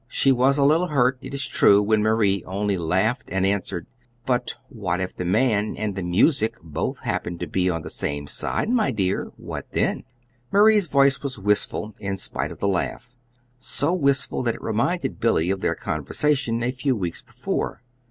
She 0.07 0.31
was 0.31 0.57
a 0.57 0.63
little 0.65 0.87
hurt, 0.87 1.19
it 1.21 1.31
is 1.31 1.45
true, 1.47 1.79
when 1.83 2.01
Marie 2.01 2.43
only 2.47 2.75
laughed 2.75 3.29
and 3.31 3.45
answered: 3.45 3.85
"But 4.25 4.55
what 4.67 4.99
if 4.99 5.15
the 5.15 5.25
man 5.25 5.75
and 5.77 5.93
the 5.95 6.01
music 6.01 6.55
both 6.63 6.97
happen 7.01 7.37
to 7.37 7.45
be 7.45 7.69
on 7.69 7.83
the 7.83 7.89
same 7.91 8.25
side, 8.25 8.67
my 8.67 8.89
dear; 8.89 9.25
what 9.37 9.67
then?" 9.73 10.01
Marie's 10.51 10.87
voice 10.87 11.21
was 11.21 11.37
wistful, 11.37 11.93
in 11.99 12.17
spite 12.17 12.49
of 12.49 12.57
the 12.57 12.67
laugh 12.67 13.13
so 13.59 13.93
wistful 13.93 14.41
that 14.41 14.55
it 14.55 14.63
reminded 14.63 15.19
Billy 15.19 15.51
of 15.51 15.61
their 15.61 15.75
conversation 15.75 16.63
a 16.63 16.71
few 16.71 16.95
weeks 16.95 17.21
before. 17.21 17.83